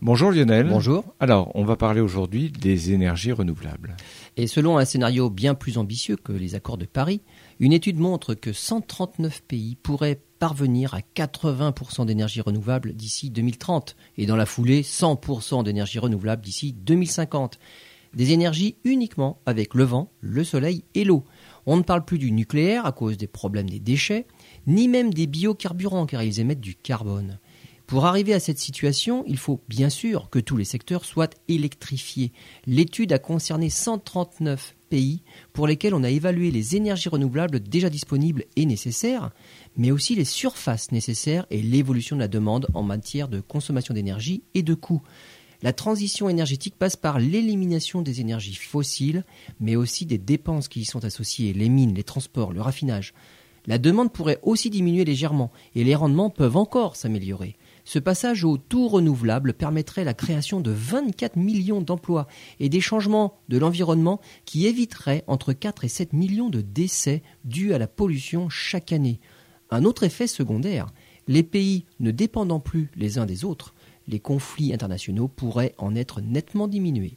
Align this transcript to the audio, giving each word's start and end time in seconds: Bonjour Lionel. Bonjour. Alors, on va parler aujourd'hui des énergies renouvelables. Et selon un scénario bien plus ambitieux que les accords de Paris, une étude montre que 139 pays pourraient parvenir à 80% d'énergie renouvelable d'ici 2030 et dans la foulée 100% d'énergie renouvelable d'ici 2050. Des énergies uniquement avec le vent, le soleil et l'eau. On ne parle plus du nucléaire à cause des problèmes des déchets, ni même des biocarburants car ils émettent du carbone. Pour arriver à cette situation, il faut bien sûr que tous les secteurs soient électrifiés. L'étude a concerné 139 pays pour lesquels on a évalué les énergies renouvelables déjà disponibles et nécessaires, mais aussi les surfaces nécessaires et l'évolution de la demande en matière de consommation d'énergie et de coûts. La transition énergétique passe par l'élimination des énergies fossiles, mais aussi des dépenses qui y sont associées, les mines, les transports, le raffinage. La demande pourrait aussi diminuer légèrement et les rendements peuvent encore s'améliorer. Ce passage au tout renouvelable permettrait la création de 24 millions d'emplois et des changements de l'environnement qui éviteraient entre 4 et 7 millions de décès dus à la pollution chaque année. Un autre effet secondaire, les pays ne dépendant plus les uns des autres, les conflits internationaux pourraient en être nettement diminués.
Bonjour 0.00 0.30
Lionel. 0.30 0.68
Bonjour. 0.68 1.04
Alors, 1.18 1.50
on 1.56 1.64
va 1.64 1.74
parler 1.74 2.00
aujourd'hui 2.00 2.52
des 2.52 2.92
énergies 2.92 3.32
renouvelables. 3.32 3.96
Et 4.36 4.46
selon 4.46 4.78
un 4.78 4.84
scénario 4.84 5.28
bien 5.28 5.54
plus 5.54 5.76
ambitieux 5.76 6.14
que 6.14 6.30
les 6.30 6.54
accords 6.54 6.78
de 6.78 6.86
Paris, 6.86 7.20
une 7.58 7.72
étude 7.72 7.98
montre 7.98 8.34
que 8.34 8.52
139 8.52 9.42
pays 9.42 9.74
pourraient 9.74 10.20
parvenir 10.38 10.94
à 10.94 11.00
80% 11.00 12.06
d'énergie 12.06 12.40
renouvelable 12.40 12.92
d'ici 12.92 13.30
2030 13.30 13.96
et 14.18 14.26
dans 14.26 14.36
la 14.36 14.46
foulée 14.46 14.82
100% 14.82 15.64
d'énergie 15.64 15.98
renouvelable 15.98 16.42
d'ici 16.42 16.72
2050. 16.72 17.58
Des 18.14 18.32
énergies 18.32 18.76
uniquement 18.84 19.40
avec 19.46 19.74
le 19.74 19.82
vent, 19.82 20.12
le 20.20 20.44
soleil 20.44 20.84
et 20.94 21.02
l'eau. 21.02 21.24
On 21.66 21.76
ne 21.76 21.82
parle 21.82 22.04
plus 22.04 22.18
du 22.18 22.30
nucléaire 22.30 22.86
à 22.86 22.92
cause 22.92 23.16
des 23.16 23.26
problèmes 23.26 23.68
des 23.68 23.80
déchets, 23.80 24.28
ni 24.68 24.86
même 24.86 25.12
des 25.12 25.26
biocarburants 25.26 26.06
car 26.06 26.22
ils 26.22 26.38
émettent 26.38 26.60
du 26.60 26.76
carbone. 26.76 27.40
Pour 27.88 28.04
arriver 28.04 28.34
à 28.34 28.38
cette 28.38 28.58
situation, 28.58 29.24
il 29.26 29.38
faut 29.38 29.62
bien 29.66 29.88
sûr 29.88 30.28
que 30.28 30.38
tous 30.38 30.58
les 30.58 30.66
secteurs 30.66 31.06
soient 31.06 31.30
électrifiés. 31.48 32.32
L'étude 32.66 33.14
a 33.14 33.18
concerné 33.18 33.70
139 33.70 34.76
pays 34.90 35.22
pour 35.54 35.66
lesquels 35.66 35.94
on 35.94 36.04
a 36.04 36.10
évalué 36.10 36.50
les 36.50 36.76
énergies 36.76 37.08
renouvelables 37.08 37.60
déjà 37.60 37.88
disponibles 37.88 38.44
et 38.56 38.66
nécessaires, 38.66 39.30
mais 39.78 39.90
aussi 39.90 40.14
les 40.14 40.26
surfaces 40.26 40.92
nécessaires 40.92 41.46
et 41.48 41.62
l'évolution 41.62 42.14
de 42.14 42.20
la 42.20 42.28
demande 42.28 42.66
en 42.74 42.82
matière 42.82 43.28
de 43.28 43.40
consommation 43.40 43.94
d'énergie 43.94 44.42
et 44.52 44.62
de 44.62 44.74
coûts. 44.74 45.02
La 45.62 45.72
transition 45.72 46.28
énergétique 46.28 46.76
passe 46.78 46.96
par 46.96 47.18
l'élimination 47.18 48.02
des 48.02 48.20
énergies 48.20 48.54
fossiles, 48.54 49.24
mais 49.60 49.76
aussi 49.76 50.04
des 50.04 50.18
dépenses 50.18 50.68
qui 50.68 50.80
y 50.80 50.84
sont 50.84 51.06
associées, 51.06 51.54
les 51.54 51.70
mines, 51.70 51.94
les 51.94 52.04
transports, 52.04 52.52
le 52.52 52.60
raffinage. 52.60 53.14
La 53.66 53.78
demande 53.78 54.12
pourrait 54.12 54.40
aussi 54.42 54.68
diminuer 54.68 55.06
légèrement 55.06 55.50
et 55.74 55.84
les 55.84 55.94
rendements 55.94 56.30
peuvent 56.30 56.56
encore 56.58 56.96
s'améliorer. 56.96 57.56
Ce 57.88 57.98
passage 57.98 58.44
au 58.44 58.58
tout 58.58 58.86
renouvelable 58.86 59.54
permettrait 59.54 60.04
la 60.04 60.12
création 60.12 60.60
de 60.60 60.70
24 60.70 61.36
millions 61.36 61.80
d'emplois 61.80 62.26
et 62.60 62.68
des 62.68 62.82
changements 62.82 63.38
de 63.48 63.56
l'environnement 63.56 64.20
qui 64.44 64.66
éviteraient 64.66 65.24
entre 65.26 65.54
4 65.54 65.86
et 65.86 65.88
7 65.88 66.12
millions 66.12 66.50
de 66.50 66.60
décès 66.60 67.22
dus 67.46 67.72
à 67.72 67.78
la 67.78 67.86
pollution 67.86 68.50
chaque 68.50 68.92
année. 68.92 69.20
Un 69.70 69.86
autre 69.86 70.02
effet 70.02 70.26
secondaire, 70.26 70.88
les 71.28 71.42
pays 71.42 71.86
ne 71.98 72.10
dépendant 72.10 72.60
plus 72.60 72.90
les 72.94 73.16
uns 73.16 73.24
des 73.24 73.46
autres, 73.46 73.72
les 74.06 74.20
conflits 74.20 74.74
internationaux 74.74 75.28
pourraient 75.28 75.74
en 75.78 75.96
être 75.96 76.20
nettement 76.20 76.68
diminués. 76.68 77.16